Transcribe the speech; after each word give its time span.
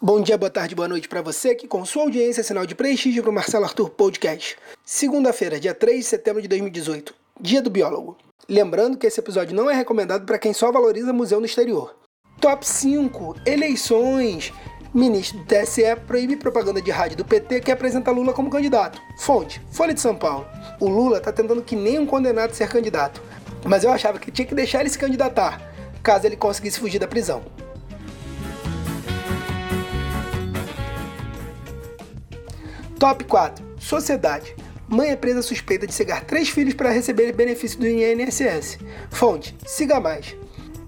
Bom 0.00 0.20
dia, 0.20 0.38
boa 0.38 0.48
tarde, 0.48 0.76
boa 0.76 0.86
noite 0.86 1.08
para 1.08 1.20
você 1.20 1.56
que 1.56 1.66
com 1.66 1.84
sua 1.84 2.04
audiência 2.04 2.40
é 2.40 2.44
sinal 2.44 2.64
de 2.64 2.76
prestígio 2.76 3.20
para 3.20 3.32
o 3.32 3.34
Marcelo 3.34 3.64
Arthur 3.64 3.90
Podcast. 3.90 4.56
Segunda-feira, 4.84 5.58
dia 5.58 5.74
3 5.74 5.98
de 5.98 6.04
setembro 6.04 6.40
de 6.40 6.46
2018, 6.46 7.12
dia 7.40 7.60
do 7.60 7.68
biólogo. 7.68 8.16
Lembrando 8.48 8.96
que 8.96 9.08
esse 9.08 9.18
episódio 9.18 9.56
não 9.56 9.68
é 9.68 9.74
recomendado 9.74 10.24
para 10.24 10.38
quem 10.38 10.52
só 10.52 10.70
valoriza 10.70 11.12
museu 11.12 11.40
no 11.40 11.46
exterior. 11.46 11.96
Top 12.40 12.64
5: 12.64 13.40
Eleições. 13.44 14.52
Ministro 14.94 15.40
do 15.40 15.46
TSE 15.46 15.82
proíbe 16.06 16.36
propaganda 16.36 16.80
de 16.80 16.92
rádio 16.92 17.16
do 17.16 17.24
PT 17.24 17.62
que 17.62 17.72
apresenta 17.72 18.12
Lula 18.12 18.32
como 18.32 18.50
candidato. 18.50 19.02
Fonte: 19.18 19.60
Folha 19.72 19.92
de 19.92 20.00
São 20.00 20.14
Paulo. 20.14 20.46
O 20.78 20.88
Lula 20.88 21.20
tá 21.20 21.32
tentando 21.32 21.60
que 21.60 21.74
nem 21.74 21.98
um 21.98 22.06
condenado 22.06 22.54
ser 22.54 22.68
candidato. 22.68 23.20
Mas 23.66 23.82
eu 23.82 23.90
achava 23.90 24.20
que 24.20 24.30
tinha 24.30 24.46
que 24.46 24.54
deixar 24.54 24.80
ele 24.80 24.90
se 24.90 24.98
candidatar, 24.98 25.60
caso 26.04 26.24
ele 26.24 26.36
conseguisse 26.36 26.78
fugir 26.78 27.00
da 27.00 27.08
prisão. 27.08 27.42
Top 32.98 33.22
4. 33.22 33.64
Sociedade. 33.78 34.56
Mãe 34.88 35.10
é 35.10 35.16
presa 35.16 35.40
suspeita 35.40 35.86
de 35.86 35.94
cegar 35.94 36.24
três 36.24 36.48
filhos 36.48 36.74
para 36.74 36.90
receber 36.90 37.32
benefício 37.32 37.78
do 37.78 37.86
INSS. 37.86 38.78
Fonte: 39.08 39.56
Siga 39.64 40.00
mais. 40.00 40.34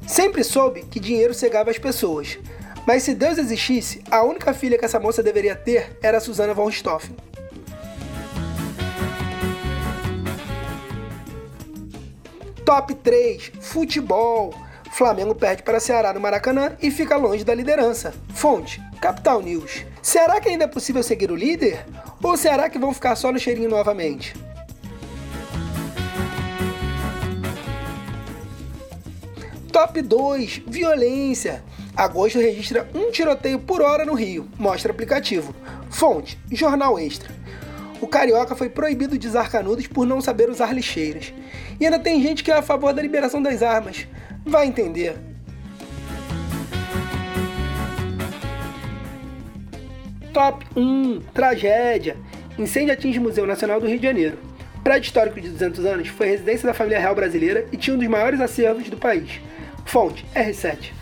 Sempre 0.09 0.43
soube 0.43 0.83
que 0.83 0.99
dinheiro 0.99 1.33
cegava 1.33 1.71
as 1.71 1.79
pessoas. 1.79 2.37
Mas 2.85 3.05
se 3.05 3.15
Deus 3.15 3.39
existisse, 3.39 4.03
a 4.11 4.25
única 4.25 4.53
filha 4.53 4.77
que 4.77 4.85
essa 4.85 4.99
moça 4.99 5.23
deveria 5.23 5.55
ter 5.55 5.97
era 6.03 6.19
Susana 6.19 6.53
von 6.53 6.69
Stoffen. 6.69 7.15
Top 12.65 12.93
3: 12.93 13.53
Futebol. 13.61 14.53
Flamengo 14.91 15.35
perde 15.35 15.63
para 15.63 15.81
Ceará 15.81 16.13
no 16.13 16.21
Maracanã 16.21 16.73
e 16.83 16.91
fica 16.91 17.17
longe 17.17 17.45
da 17.45 17.55
liderança. 17.55 18.13
Fonte: 18.35 18.83
Capital 19.01 19.41
News. 19.41 19.87
Será 20.03 20.41
que 20.41 20.49
ainda 20.49 20.65
é 20.65 20.69
possível 20.69 21.03
seguir 21.03 21.31
o 21.31 21.37
líder? 21.37 21.87
Ou 22.23 22.37
será 22.37 22.69
que 22.69 22.79
vão 22.79 22.93
ficar 22.93 23.15
só 23.17 23.33
no 23.33 23.39
cheirinho 23.39 23.71
novamente? 23.71 24.35
Top 29.73 30.03
2: 30.03 30.63
Violência. 30.67 31.63
Agosto 31.97 32.39
registra 32.39 32.89
um 32.95 33.11
tiroteio 33.11 33.59
por 33.59 33.83
hora 33.83 34.05
no 34.05 34.15
Rio, 34.15 34.49
mostra 34.59 34.93
aplicativo. 34.93 35.55
Fonte: 35.89 36.39
Jornal 36.51 36.99
Extra. 36.99 37.33
O 38.01 38.07
carioca 38.07 38.57
foi 38.57 38.71
proibido 38.71 39.19
de 39.19 39.29
usar 39.29 39.51
canudos 39.51 39.87
por 39.87 40.07
não 40.07 40.23
saber 40.23 40.49
usar 40.49 40.73
lixeiras. 40.73 41.35
E 41.79 41.85
ainda 41.85 41.99
tem 41.99 42.23
gente 42.23 42.43
que 42.43 42.51
é 42.51 42.55
a 42.55 42.63
favor 42.63 42.95
da 42.95 43.03
liberação 43.03 43.43
das 43.43 43.63
armas. 43.63 44.07
Vai 44.45 44.67
entender. 44.67 45.17
Top 50.33 50.65
1 50.75 51.21
Tragédia. 51.35 52.17
Incêndio 52.59 52.95
atinge 52.95 53.19
o 53.19 53.23
Museu 53.23 53.47
Nacional 53.47 53.81
do 53.81 53.87
Rio 53.87 53.99
de 53.99 54.07
Janeiro. 54.07 54.39
Prédio 54.83 55.09
histórico 55.09 55.39
de 55.39 55.51
200 55.51 55.85
anos 55.85 56.09
foi 56.09 56.29
residência 56.29 56.67
da 56.67 56.73
família 56.73 56.99
real 56.99 57.15
brasileira 57.15 57.67
e 57.71 57.77
tinha 57.77 57.95
um 57.95 57.99
dos 57.99 58.09
maiores 58.09 58.41
acervos 58.41 58.89
do 58.89 58.97
país. 58.97 59.41
Fonte 59.85 60.25
R7. 60.35 60.93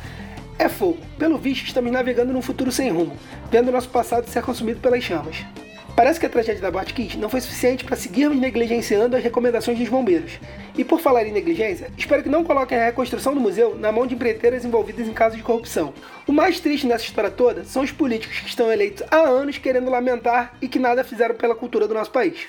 É 0.59 0.69
fogo. 0.69 0.99
Pelo 1.17 1.39
visto, 1.39 1.67
estamos 1.67 1.93
navegando 1.93 2.33
num 2.33 2.43
futuro 2.43 2.73
sem 2.73 2.91
rumo, 2.91 3.17
vendo 3.53 3.71
nosso 3.71 3.89
passado 3.89 4.29
ser 4.29 4.43
consumido 4.43 4.81
pelas 4.81 5.05
chamas. 5.05 5.45
Parece 5.99 6.21
que 6.21 6.27
a 6.27 6.29
tragédia 6.29 6.63
da 6.63 6.71
Botkiss 6.71 7.17
não 7.17 7.29
foi 7.29 7.41
suficiente 7.41 7.85
para 7.85 7.97
seguirmos 7.97 8.39
negligenciando 8.39 9.17
as 9.17 9.23
recomendações 9.25 9.77
dos 9.81 9.89
bombeiros. 9.89 10.39
E 10.77 10.85
por 10.85 11.01
falar 11.01 11.27
em 11.27 11.33
negligência, 11.33 11.91
espero 11.99 12.23
que 12.23 12.29
não 12.29 12.45
coloquem 12.45 12.79
a 12.79 12.85
reconstrução 12.85 13.35
do 13.35 13.41
museu 13.41 13.75
na 13.75 13.91
mão 13.91 14.07
de 14.07 14.15
empreiteiras 14.15 14.65
envolvidas 14.65 15.09
em 15.09 15.13
casos 15.13 15.37
de 15.37 15.43
corrupção. 15.43 15.93
O 16.25 16.33
mais 16.33 16.61
triste 16.61 16.87
nessa 16.87 17.03
história 17.03 17.33
toda 17.33 17.65
são 17.65 17.83
os 17.83 17.91
políticos 17.91 18.39
que 18.39 18.49
estão 18.49 18.71
eleitos 18.71 19.03
há 19.11 19.17
anos 19.17 19.59
querendo 19.59 19.91
lamentar 19.91 20.55
e 20.63 20.69
que 20.69 20.79
nada 20.79 21.03
fizeram 21.03 21.35
pela 21.35 21.57
cultura 21.57 21.89
do 21.89 21.95
nosso 21.95 22.13
país. 22.13 22.47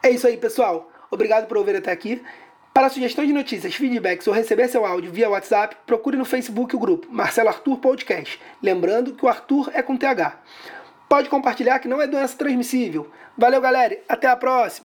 É 0.00 0.10
isso 0.10 0.24
aí, 0.24 0.36
pessoal. 0.36 0.88
Obrigado 1.10 1.48
por 1.48 1.56
ouvir 1.56 1.74
até 1.74 1.90
aqui. 1.90 2.22
Para 2.76 2.90
sugestão 2.90 3.24
de 3.24 3.32
notícias, 3.32 3.74
feedbacks 3.74 4.26
ou 4.26 4.34
receber 4.34 4.68
seu 4.68 4.84
áudio 4.84 5.10
via 5.10 5.30
WhatsApp, 5.30 5.74
procure 5.86 6.14
no 6.14 6.26
Facebook 6.26 6.76
o 6.76 6.78
grupo 6.78 7.08
Marcelo 7.10 7.48
Arthur 7.48 7.78
Podcast. 7.78 8.38
Lembrando 8.62 9.14
que 9.14 9.24
o 9.24 9.28
Arthur 9.30 9.70
é 9.72 9.80
com 9.80 9.96
TH. 9.96 10.38
Pode 11.08 11.30
compartilhar 11.30 11.78
que 11.78 11.88
não 11.88 12.02
é 12.02 12.06
doença 12.06 12.36
transmissível. 12.36 13.10
Valeu, 13.34 13.62
galera. 13.62 13.98
Até 14.06 14.26
a 14.28 14.36
próxima. 14.36 14.85